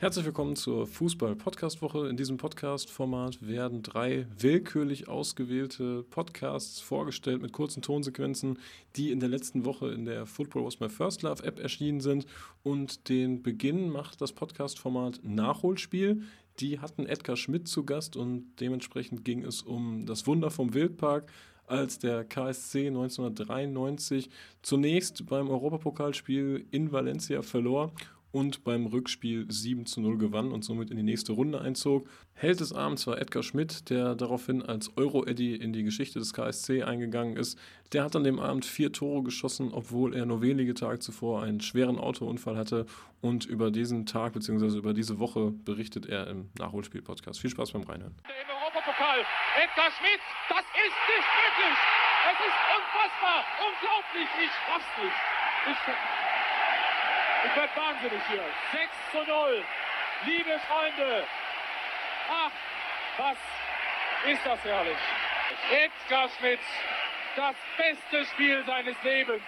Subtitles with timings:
[0.00, 2.08] Herzlich willkommen zur Fußball-Podcast-Woche.
[2.08, 8.58] In diesem Podcast-Format werden drei willkürlich ausgewählte Podcasts vorgestellt mit kurzen Tonsequenzen,
[8.96, 12.24] die in der letzten Woche in der Football Was My First Love App erschienen sind.
[12.62, 16.22] Und den Beginn macht das Podcast-Format Nachholspiel.
[16.60, 21.30] Die hatten Edgar Schmidt zu Gast und dementsprechend ging es um das Wunder vom Wildpark,
[21.66, 24.30] als der KSC 1993
[24.62, 27.92] zunächst beim Europapokalspiel in Valencia verlor
[28.32, 32.08] und beim Rückspiel 7 zu 0 gewann und somit in die nächste Runde einzog.
[32.34, 36.82] Held des Abends war Edgar Schmidt, der daraufhin als Euro-Eddy in die Geschichte des KSC
[36.82, 37.58] eingegangen ist.
[37.92, 41.60] Der hat an dem Abend vier Tore geschossen, obwohl er nur wenige Tage zuvor einen
[41.60, 42.86] schweren Autounfall hatte.
[43.20, 44.78] Und über diesen Tag bzw.
[44.78, 47.40] über diese Woche berichtet er im Nachholspiel-Podcast.
[47.40, 48.14] Viel Spaß beim Reinhören.
[48.24, 49.18] Im Europapokal,
[49.60, 51.78] Edgar Schmidt, das ist nicht möglich!
[52.20, 55.18] Es ist unfassbar, unglaublich, ich raff's nicht.
[55.72, 55.80] Ich
[57.44, 58.44] ich werde wahnsinnig hier.
[58.72, 59.64] 6 zu 0.
[60.26, 61.24] Liebe Freunde.
[62.28, 62.50] Ach,
[63.16, 63.36] was
[64.30, 64.98] ist das herrlich.
[65.70, 66.60] Edgar Schmidt,
[67.36, 69.42] das beste Spiel seines Lebens.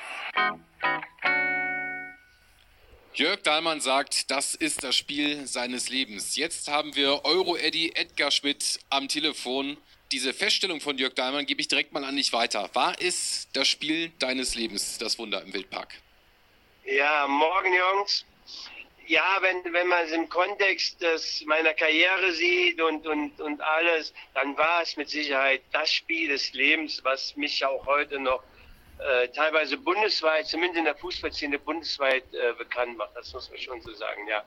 [3.14, 6.36] Jörg Dahlmann sagt, das ist das Spiel seines Lebens.
[6.36, 9.76] Jetzt haben wir Euro-Eddy Edgar Schmidt am Telefon.
[10.12, 12.70] Diese Feststellung von Jörg Dahlmann gebe ich direkt mal an dich weiter.
[12.72, 15.94] War es das Spiel deines Lebens, das Wunder im Wildpark?
[16.84, 18.24] Ja, morgen, Jungs.
[19.06, 24.12] Ja, wenn, wenn man es im Kontext des, meiner Karriere sieht und, und, und alles,
[24.34, 28.42] dann war es mit Sicherheit das Spiel des Lebens, was mich auch heute noch
[28.98, 33.14] äh, teilweise bundesweit, zumindest in der Fußballszene bundesweit äh, bekannt macht.
[33.14, 34.44] Das muss man schon so sagen, ja.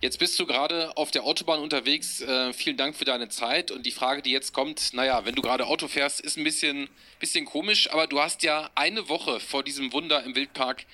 [0.00, 2.20] Jetzt bist du gerade auf der Autobahn unterwegs.
[2.20, 3.70] Äh, vielen Dank für deine Zeit.
[3.70, 6.90] Und die Frage, die jetzt kommt, naja, wenn du gerade Auto fährst, ist ein bisschen,
[7.20, 10.84] bisschen komisch, aber du hast ja eine Woche vor diesem Wunder im Wildpark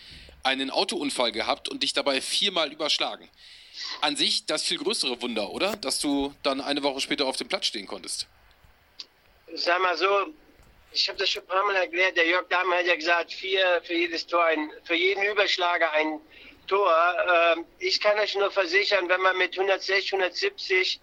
[0.42, 3.28] einen Autounfall gehabt und dich dabei viermal überschlagen.
[4.00, 5.76] An sich das viel größere Wunder, oder?
[5.76, 8.26] Dass du dann eine Woche später auf dem Platz stehen konntest.
[9.54, 10.26] Sag mal so,
[10.92, 12.16] ich habe das schon ein paar Mal erklärt.
[12.16, 16.20] Der Jörg Dahmen hat ja gesagt, vier für jedes Tor, ein, für jeden Überschlager ein
[16.66, 16.94] Tor.
[17.56, 21.00] Ähm, ich kann euch nur versichern, wenn man mit 160, 170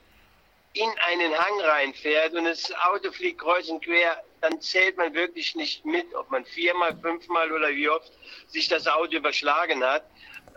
[0.73, 5.55] in einen Hang reinfährt und das Auto fliegt kreuz und quer, dann zählt man wirklich
[5.55, 8.11] nicht mit, ob man viermal, fünfmal oder wie oft
[8.47, 10.03] sich das Auto überschlagen hat.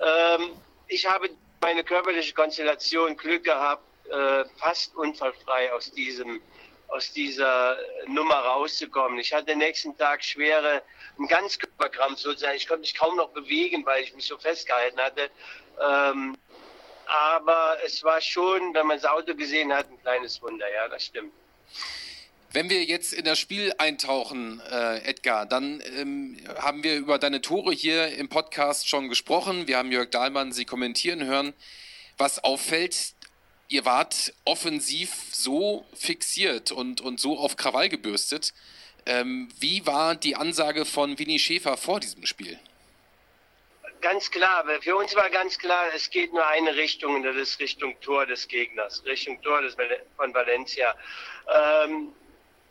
[0.00, 0.50] Ähm,
[0.88, 6.41] ich habe meine körperliche Konstellation Glück gehabt, äh, fast unfallfrei aus diesem
[6.88, 9.19] aus dieser Nummer rauszukommen.
[9.19, 10.82] Ich hatte den nächsten Tag schwere,
[11.16, 12.56] einen Ganzkörperkrampf sozusagen.
[12.56, 15.31] Ich konnte mich kaum noch bewegen, weil ich mich so festgehalten hatte.
[15.81, 16.37] Ähm,
[17.06, 21.06] aber es war schon, wenn man das Auto gesehen hat, ein kleines Wunder, ja, das
[21.06, 21.32] stimmt.
[22.54, 27.40] Wenn wir jetzt in das Spiel eintauchen, äh, Edgar, dann ähm, haben wir über deine
[27.40, 29.66] Tore hier im Podcast schon gesprochen.
[29.68, 31.54] Wir haben Jörg Dahlmann sie kommentieren hören.
[32.18, 33.14] Was auffällt,
[33.68, 38.52] ihr wart offensiv so fixiert und, und so auf Krawall gebürstet.
[39.06, 42.58] Ähm, wie war die Ansage von Winnie Schäfer vor diesem Spiel?
[44.02, 47.60] Ganz klar, für uns war ganz klar, es geht nur eine Richtung und das ist
[47.60, 49.74] Richtung Tor des Gegners, Richtung Tor des,
[50.16, 50.94] von Valencia.
[51.86, 52.12] Ähm,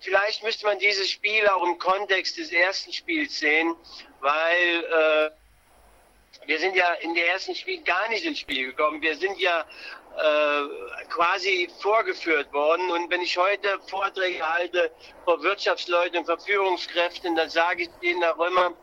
[0.02, 3.76] vielleicht müsste man dieses Spiel auch im Kontext des ersten Spiels sehen,
[4.20, 5.32] weil äh,
[6.46, 9.02] wir sind ja in der ersten Spiel gar nicht ins Spiel gekommen.
[9.02, 9.66] Wir sind ja
[10.18, 12.90] äh, quasi vorgeführt worden.
[12.92, 14.92] Und wenn ich heute Vorträge halte
[15.24, 18.74] vor Wirtschaftsleuten und vor Führungskräften, dann sage ich denen auch immer,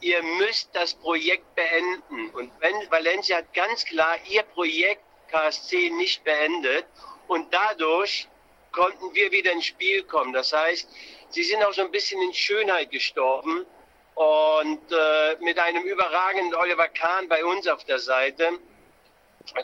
[0.00, 2.30] ihr müsst das Projekt beenden.
[2.30, 6.86] Und wenn Valencia hat ganz klar ihr Projekt KSC nicht beendet
[7.26, 8.28] und dadurch
[8.76, 10.32] konnten wir wieder ins Spiel kommen.
[10.32, 10.88] Das heißt,
[11.30, 13.66] sie sind auch so ein bisschen in Schönheit gestorben
[14.14, 18.58] und äh, mit einem überragenden Oliver Kahn bei uns auf der Seite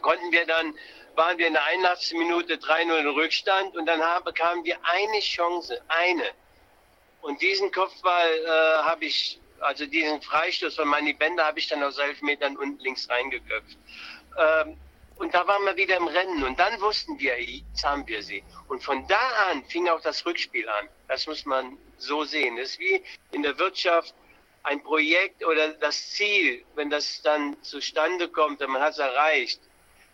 [0.01, 0.75] konnten wir dann
[1.15, 2.17] waren wir in der 81.
[2.17, 6.25] Minute 3-0 in Rückstand und dann haben, bekamen wir eine Chance, eine.
[7.21, 8.49] Und diesen Kopfball äh,
[8.85, 12.79] habe ich, also diesen Freistoß von Manny Bender habe ich dann aus elf Metern unten
[12.81, 13.77] links reingeköpft.
[14.39, 14.79] Ähm,
[15.23, 16.43] und da waren wir wieder im Rennen.
[16.43, 18.43] Und dann wussten wir, jetzt haben wir sie.
[18.67, 19.21] Und von da
[19.51, 20.89] an fing auch das Rückspiel an.
[21.07, 22.57] Das muss man so sehen.
[22.57, 24.15] Das ist wie in der Wirtschaft
[24.65, 29.61] ein Projekt oder das Ziel, wenn das dann zustande kommt und man hat es erreicht.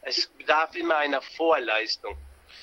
[0.02, 2.14] Es bedarf immer einer Vorleistung.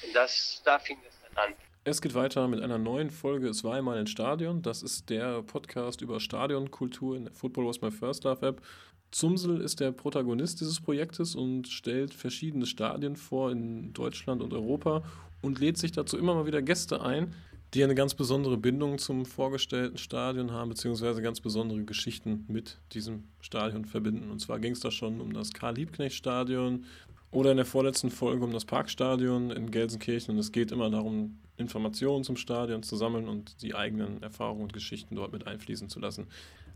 [0.03, 1.53] Und das, da fing es dann an.
[1.83, 4.61] Es geht weiter mit einer neuen Folge Es war einmal ein Stadion.
[4.61, 8.61] Das ist der Podcast über Stadionkultur in Football Was My First Love App.
[9.15, 15.03] Zumsel ist der Protagonist dieses Projektes und stellt verschiedene Stadien vor in Deutschland und Europa
[15.41, 17.33] und lädt sich dazu immer mal wieder Gäste ein,
[17.73, 23.23] die eine ganz besondere Bindung zum vorgestellten Stadion haben, beziehungsweise ganz besondere Geschichten mit diesem
[23.39, 24.31] Stadion verbinden.
[24.31, 26.83] Und zwar ging es da schon um das Karl-Liebknecht-Stadion
[27.31, 30.33] oder in der vorletzten Folge um das Parkstadion in Gelsenkirchen.
[30.33, 34.73] Und es geht immer darum, Informationen zum Stadion zu sammeln und die eigenen Erfahrungen und
[34.73, 36.27] Geschichten dort mit einfließen zu lassen.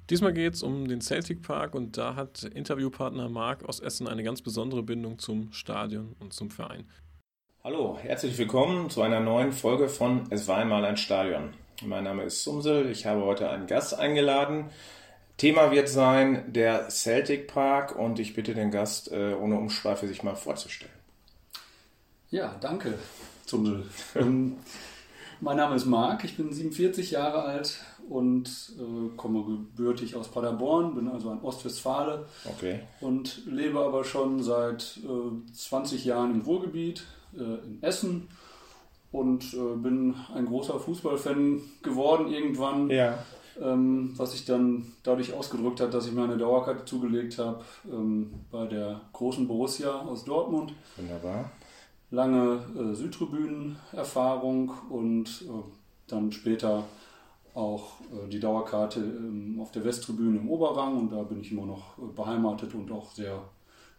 [0.09, 4.23] Diesmal geht es um den Celtic Park und da hat Interviewpartner Marc aus Essen eine
[4.23, 6.87] ganz besondere Bindung zum Stadion und zum Verein.
[7.63, 11.53] Hallo, herzlich willkommen zu einer neuen Folge von Es war einmal ein Stadion.
[11.85, 14.71] Mein Name ist Sumsel, ich habe heute einen Gast eingeladen.
[15.37, 20.23] Thema wird sein der Celtic Park und ich bitte den Gast, äh, ohne Umschweife sich
[20.23, 20.91] mal vorzustellen.
[22.31, 22.95] Ja, danke,
[23.45, 23.85] Sumsel.
[24.15, 24.57] ähm,
[25.39, 27.79] mein Name ist Marc, ich bin 47 Jahre alt
[28.09, 32.81] und äh, komme gebürtig aus Paderborn, bin also ein Ostwestfale okay.
[33.01, 37.03] und lebe aber schon seit äh, 20 Jahren im Ruhrgebiet,
[37.37, 38.27] äh, in Essen
[39.11, 42.89] und äh, bin ein großer Fußballfan geworden irgendwann.
[42.89, 43.19] Ja.
[43.61, 48.31] Ähm, was sich dann dadurch ausgedrückt hat, dass ich mir eine Dauerkarte zugelegt habe ähm,
[48.51, 50.73] bei der großen Borussia aus Dortmund.
[50.95, 51.51] Wunderbar
[52.11, 55.63] lange äh, Südtribünen-Erfahrung und äh,
[56.07, 56.85] dann später
[57.53, 61.65] auch äh, die Dauerkarte ähm, auf der Westtribüne im Oberrang und da bin ich immer
[61.65, 63.41] noch äh, beheimatet und auch sehr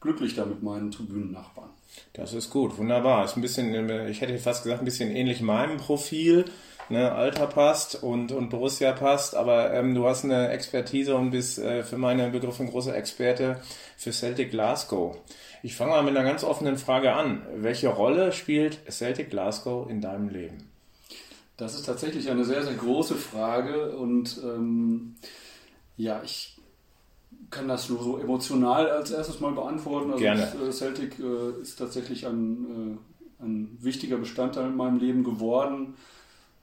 [0.00, 1.70] glücklich da mit meinen Tribünennachbarn.
[2.12, 3.24] Das ist gut, wunderbar.
[3.24, 6.46] Ist ein bisschen, ich hätte fast gesagt, ein bisschen ähnlich meinem Profil.
[6.88, 11.60] Ne, Alter passt und, und Borussia passt, aber ähm, du hast eine Expertise und bist
[11.60, 13.60] äh, für meine Begriffe ein großer Experte
[13.96, 15.16] für Celtic Glasgow.
[15.62, 17.46] Ich fange mal mit einer ganz offenen Frage an.
[17.54, 20.69] Welche Rolle spielt Celtic Glasgow in deinem Leben?
[21.60, 25.14] Das ist tatsächlich eine sehr, sehr große Frage und ähm,
[25.98, 26.56] ja, ich
[27.50, 30.10] kann das nur so emotional als erstes mal beantworten.
[30.10, 30.40] Also Gerne.
[30.40, 32.98] Das, äh, Celtic äh, ist tatsächlich ein,
[33.38, 35.96] äh, ein wichtiger Bestandteil in meinem Leben geworden.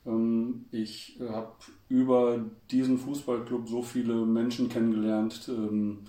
[0.08, 1.54] Ähm, ich habe
[1.90, 2.40] über
[2.72, 5.48] diesen Fußballclub so viele Menschen kennengelernt.
[5.48, 6.08] Ähm,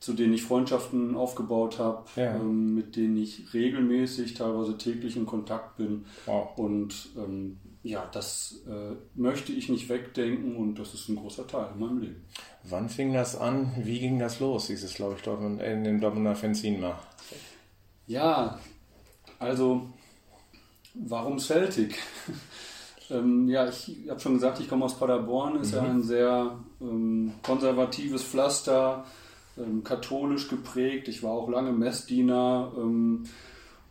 [0.00, 2.34] zu denen ich Freundschaften aufgebaut habe, ja.
[2.34, 6.06] ähm, mit denen ich regelmäßig, teilweise täglich in Kontakt bin.
[6.24, 6.56] Wow.
[6.56, 11.68] Und ähm, ja, das äh, möchte ich nicht wegdenken und das ist ein großer Teil
[11.74, 12.24] in meinem Leben.
[12.64, 13.72] Wann fing das an?
[13.76, 16.98] Wie ging das los, dieses, glaube ich, Dortmund, in dem Dortmunder Fenzin mal?
[18.06, 18.58] Ja,
[19.38, 19.82] also
[20.94, 21.98] warum Celtic?
[23.10, 25.76] ähm, ja, ich habe schon gesagt, ich komme aus Paderborn, ist mhm.
[25.76, 29.04] ja ein sehr ähm, konservatives Pflaster
[29.60, 31.08] ähm, katholisch geprägt.
[31.08, 32.72] Ich war auch lange Messdiener.
[32.76, 33.24] Ähm,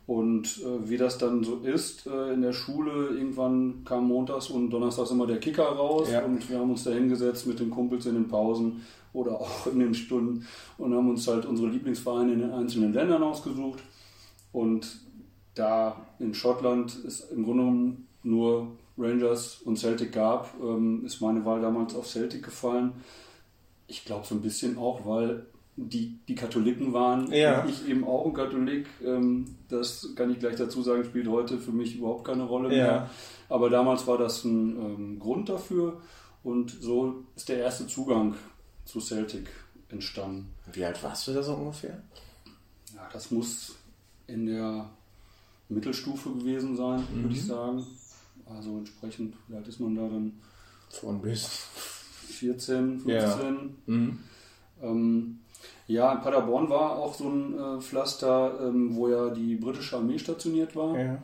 [0.09, 4.71] und äh, wie das dann so ist äh, in der Schule, irgendwann kam montags und
[4.71, 6.25] donnerstags immer der Kicker raus ja.
[6.25, 8.83] und wir haben uns da hingesetzt mit den Kumpels in den Pausen
[9.13, 10.47] oder auch in den Stunden
[10.79, 13.83] und haben uns halt unsere Lieblingsvereine in den einzelnen Ländern ausgesucht.
[14.51, 14.99] Und
[15.53, 18.67] da in Schottland ist im Grunde genommen nur
[18.97, 22.93] Rangers und Celtic gab, ähm, ist meine Wahl damals auf Celtic gefallen.
[23.85, 25.45] Ich glaube so ein bisschen auch, weil
[25.87, 27.31] die, die Katholiken waren.
[27.31, 27.65] Ja.
[27.65, 28.87] Ich eben auch ein Katholik.
[29.03, 32.85] Ähm, das kann ich gleich dazu sagen, spielt heute für mich überhaupt keine Rolle mehr.
[32.85, 33.09] Ja.
[33.47, 36.01] Aber damals war das ein ähm, Grund dafür
[36.43, 38.35] und so ist der erste Zugang
[38.85, 39.49] zu Celtic
[39.89, 40.53] entstanden.
[40.71, 42.01] Wie alt warst du da so ungefähr?
[42.95, 43.75] Ja, das muss
[44.27, 44.89] in der
[45.69, 47.23] Mittelstufe gewesen sein, mhm.
[47.23, 47.85] würde ich sagen.
[48.45, 50.33] Also entsprechend, wie alt ist man da dann?
[50.89, 51.47] Von bis
[52.27, 53.07] 14, 15.
[53.07, 53.39] Ja.
[53.85, 54.19] Mhm.
[54.81, 55.39] Ähm,
[55.87, 60.19] ja, in Paderborn war auch so ein äh, Pflaster, ähm, wo ja die britische Armee
[60.19, 60.97] stationiert war.
[60.97, 61.17] Ja.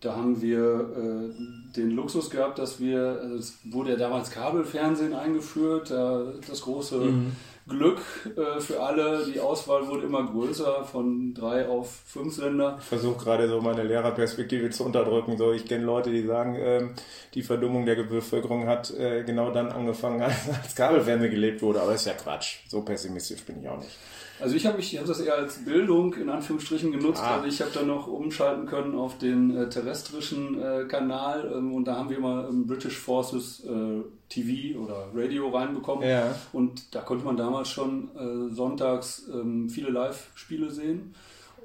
[0.00, 5.12] Da haben wir äh, den Luxus gehabt, dass wir, also es wurde ja damals Kabelfernsehen
[5.12, 7.32] eingeführt, äh, das große mhm.
[7.68, 8.00] Glück
[8.36, 9.26] äh, für alle.
[9.26, 12.76] Die Auswahl wurde immer größer, von drei auf fünf Sender.
[12.80, 15.36] Ich versuche gerade so meine Lehrerperspektive zu unterdrücken.
[15.36, 16.94] So, ich kenne Leute, die sagen, ähm,
[17.34, 21.82] die Verdummung der Bevölkerung hat äh, genau dann angefangen, als, als Kabelfernsehen gelebt wurde.
[21.82, 22.60] Aber ist ja Quatsch.
[22.68, 23.96] So pessimistisch bin ich auch nicht.
[24.40, 27.22] Also ich habe hab das eher als Bildung in Anführungsstrichen genutzt.
[27.22, 27.36] Ah.
[27.36, 31.86] Also ich habe dann noch umschalten können auf den äh, terrestrischen äh, Kanal ähm, und
[31.86, 36.08] da haben wir mal ähm, British Forces äh, TV oder Radio reinbekommen.
[36.08, 36.34] Ja.
[36.52, 41.14] Und da konnte man damals schon äh, sonntags ähm, viele Live-Spiele sehen.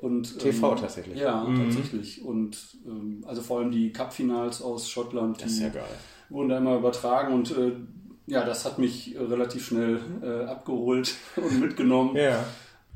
[0.02, 1.18] Und, TV ähm, tatsächlich.
[1.18, 1.64] Ja, mhm.
[1.64, 2.26] tatsächlich.
[2.26, 5.42] Und ähm, also vor allem die Cup-Finals aus Schottland.
[5.42, 5.84] Das ist ja geil.
[6.30, 7.72] Wurden da immer übertragen und äh,
[8.26, 12.16] ja, das hat mich relativ schnell äh, abgeholt und mitgenommen.
[12.16, 12.46] Ja.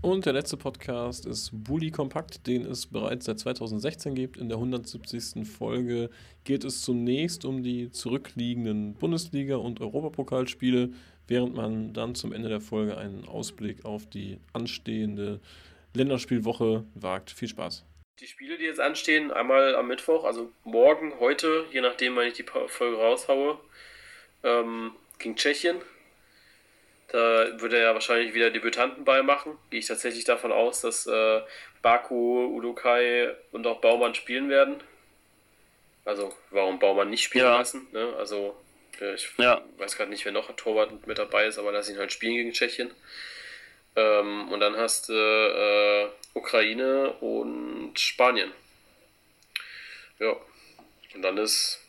[0.02, 4.38] Und der letzte Podcast ist Bully Kompakt, den es bereits seit 2016 gibt.
[4.38, 5.48] In der 170.
[5.48, 6.12] Folge
[6.44, 10.92] geht es zunächst um die zurückliegenden Bundesliga- und Europapokalspiele,
[11.28, 15.40] während man dann zum Ende der Folge einen Ausblick auf die anstehende
[15.96, 17.32] Länderspielwoche wagt.
[17.32, 17.84] Viel Spaß!
[18.20, 22.34] Die Spiele, die jetzt anstehen, einmal am Mittwoch, also morgen, heute, je nachdem, wann ich
[22.34, 23.60] die Folge raushaue,
[24.44, 25.82] ähm, gegen Tschechien.
[27.10, 29.58] Da würde er ja wahrscheinlich wieder Debütantenball machen.
[29.70, 31.42] Gehe ich tatsächlich davon aus, dass äh,
[31.82, 34.84] Baku, Udokai und auch Baumann spielen werden.
[36.04, 37.58] Also, warum Baumann nicht spielen ja.
[37.58, 37.88] lassen?
[37.92, 38.14] Ne?
[38.18, 38.58] Also,
[39.00, 39.62] ich ja.
[39.78, 42.54] weiß gerade nicht, wer noch Torwart mit dabei ist, aber lass ihn halt spielen gegen
[42.54, 42.92] Tschechien.
[43.96, 48.52] Ähm, und dann hast du äh, Ukraine und Spanien.
[50.20, 50.36] Ja.
[51.14, 51.84] Und dann ist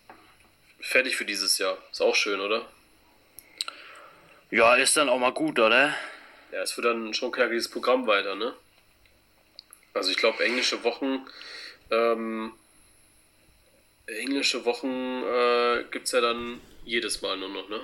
[0.80, 1.78] fertig für dieses Jahr.
[1.90, 2.66] Ist auch schön, oder?
[4.50, 5.94] Ja, ist dann auch mal gut, oder?
[6.52, 8.54] Ja, es wird dann schon klar dieses Programm weiter, ne?
[9.92, 11.26] Also ich glaube, englische Wochen,
[11.90, 12.52] ähm,
[14.06, 17.80] englische Wochen äh, gibt es ja dann jedes Mal nur noch, ne?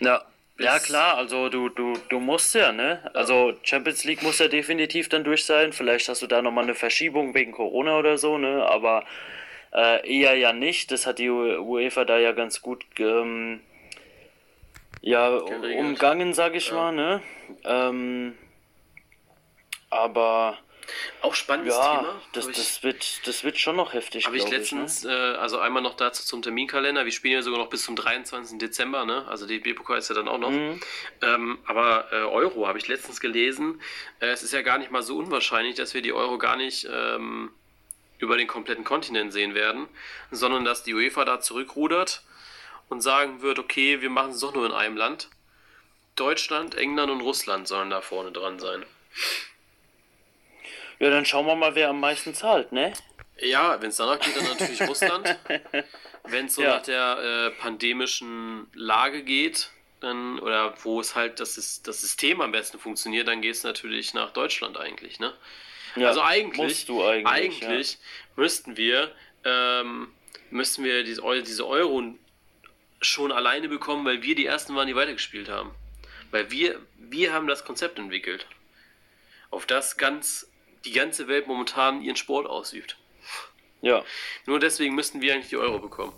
[0.00, 0.24] Ja.
[0.58, 3.10] ja, klar, also du, du, du musst ja, ne?
[3.12, 5.74] Also Champions League muss ja definitiv dann durch sein.
[5.74, 8.64] Vielleicht hast du da nochmal eine Verschiebung wegen Corona oder so, ne?
[8.64, 9.04] Aber
[9.74, 10.90] äh, eher ja nicht.
[10.90, 13.60] Das hat die UEFA da ja ganz gut ähm,
[15.04, 15.80] ja, Geregelt.
[15.80, 16.74] umgangen, sag ich ja.
[16.74, 17.22] mal, ne?
[17.64, 18.38] Ähm,
[19.90, 20.58] aber
[21.20, 22.22] auch spannendes ja, Thema.
[22.32, 24.26] Das, ich, das, wird, das wird schon noch heftig.
[24.26, 25.34] Habe ich letztens, ich, ne?
[25.34, 27.04] äh, also einmal noch dazu zum Terminkalender.
[27.04, 28.58] Wir spielen ja sogar noch bis zum 23.
[28.58, 29.26] Dezember, ne?
[29.28, 30.50] Also die B-Pokal ist ja dann auch noch.
[30.50, 30.80] Mhm.
[31.22, 33.80] Ähm, aber äh, Euro habe ich letztens gelesen.
[34.20, 36.88] Äh, es ist ja gar nicht mal so unwahrscheinlich, dass wir die Euro gar nicht
[36.90, 37.50] ähm,
[38.18, 39.86] über den kompletten Kontinent sehen werden,
[40.30, 42.22] sondern dass die UEFA da zurückrudert
[42.88, 45.28] und sagen wird, okay, wir machen es doch nur in einem Land.
[46.16, 48.84] Deutschland, England und Russland sollen da vorne dran sein.
[51.00, 52.92] Ja, dann schauen wir mal, wer am meisten zahlt, ne?
[53.38, 55.36] Ja, wenn es danach geht, dann natürlich Russland.
[56.24, 56.76] Wenn es so ja.
[56.76, 62.40] nach der äh, pandemischen Lage geht, dann, oder wo es halt das, ist, das System
[62.40, 65.34] am besten funktioniert, dann geht es natürlich nach Deutschland eigentlich, ne?
[65.96, 67.98] Ja, also eigentlich, eigentlich, eigentlich ja.
[68.36, 69.14] müssten wir,
[69.44, 70.12] ähm,
[70.50, 72.02] müssten wir diese, diese Euro
[73.04, 75.74] schon alleine bekommen, weil wir die ersten waren, die weitergespielt haben.
[76.30, 78.46] Weil wir, wir haben das Konzept entwickelt,
[79.50, 80.48] auf das ganz
[80.84, 82.96] die ganze Welt momentan ihren Sport ausübt.
[83.80, 84.04] Ja.
[84.46, 86.12] Nur deswegen müssten wir eigentlich die Euro bekommen.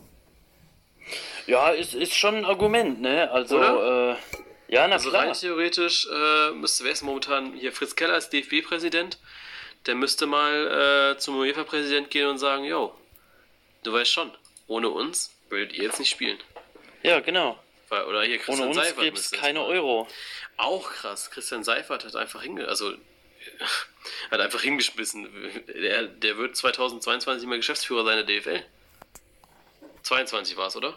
[1.47, 3.31] Ja, ist, ist schon ein Argument, ne?
[3.31, 4.17] Also, äh,
[4.69, 5.27] ja, na also klar.
[5.27, 9.19] rein theoretisch äh, müsste, wer ist momentan hier Fritz Keller als DFB-Präsident,
[9.87, 12.93] der müsste mal äh, zum UEFA-Präsident gehen und sagen, yo,
[13.85, 14.33] du weißt schon,
[14.67, 16.39] ohne uns würdet ihr jetzt nicht spielen.
[17.07, 17.59] Ja, genau.
[17.91, 19.05] Oder hier Christian ohne uns Seifert.
[19.05, 20.09] Gibt's keine Euro.
[20.57, 21.31] Auch krass.
[21.31, 22.67] Christian Seifert hat einfach hinge...
[22.67, 22.93] Also,
[24.31, 25.29] hat einfach hingeschmissen.
[25.69, 28.65] Der, der wird 2022 nicht mehr Geschäftsführer sein der DFL.
[30.03, 30.97] 22 war es, oder?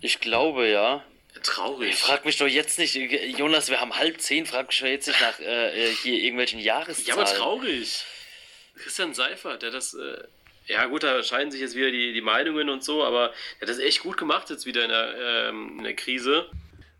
[0.00, 1.02] Ich glaube, ja.
[1.42, 1.90] Traurig.
[1.90, 5.06] Ich frag mich doch jetzt nicht, Jonas, wir haben halb zehn, frag mich doch jetzt
[5.06, 7.06] nicht nach äh, hier irgendwelchen Jahreszahlen.
[7.06, 8.04] Ja, aber traurig.
[8.76, 10.24] Christian Seifert, der das, äh,
[10.66, 13.68] ja gut, da scheiden sich jetzt wieder die, die Meinungen und so, aber der hat
[13.68, 15.14] das echt gut gemacht jetzt wieder in der,
[15.48, 16.46] ähm, in der Krise.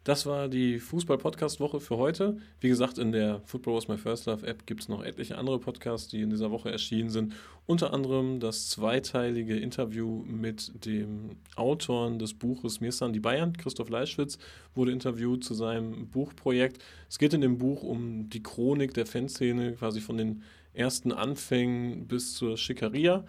[0.07, 2.39] Das war die Fußball-Podcast-Woche für heute.
[2.61, 5.59] Wie gesagt, in der Football Was My First Love App gibt es noch etliche andere
[5.59, 7.35] Podcasts, die in dieser Woche erschienen sind.
[7.67, 14.39] Unter anderem das zweiteilige Interview mit dem Autoren des Buches Mir die Bayern, Christoph Leischwitz,
[14.77, 16.81] wurde interviewt zu seinem Buchprojekt.
[17.09, 22.07] Es geht in dem Buch um die Chronik der Fanszene, quasi von den ersten Anfängen
[22.07, 23.25] bis zur Schickeria.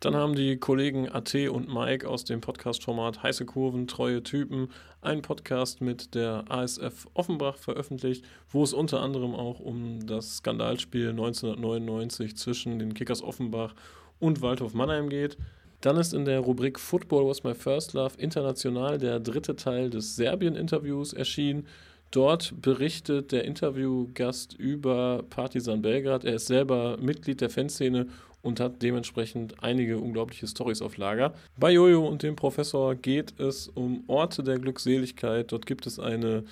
[0.00, 4.68] Dann haben die Kollegen AT und Mike aus dem Podcast-Format Heiße Kurven, treue Typen
[5.02, 11.10] einen Podcast mit der ASF Offenbach veröffentlicht, wo es unter anderem auch um das Skandalspiel
[11.10, 13.74] 1999 zwischen den Kickers Offenbach
[14.18, 15.36] und Waldhof Mannheim geht.
[15.82, 20.16] Dann ist in der Rubrik Football Was My First Love international der dritte Teil des
[20.16, 21.66] Serbien-Interviews erschienen.
[22.10, 26.24] Dort berichtet der Interviewgast über Partizan Belgrad.
[26.24, 28.06] Er ist selber Mitglied der Fanszene
[28.42, 31.34] und hat dementsprechend einige unglaubliche Stories auf Lager.
[31.58, 35.52] Bei Jojo und dem Professor geht es um Orte der Glückseligkeit.
[35.52, 36.44] Dort gibt es eine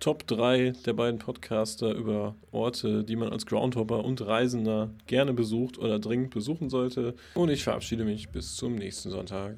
[0.00, 5.76] Top 3 der beiden Podcaster über Orte, die man als Groundhopper und Reisender gerne besucht
[5.76, 7.14] oder dringend besuchen sollte.
[7.34, 9.56] Und ich verabschiede mich bis zum nächsten Sonntag.